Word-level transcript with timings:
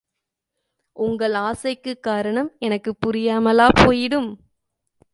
உங்கள் 0.95 1.33
ஆசைக்குக் 1.41 2.03
காரணம் 2.03 2.51
எனக்குப் 2.59 2.97
புரியாமலா 3.05 3.67
போயிடும்? 3.75 4.29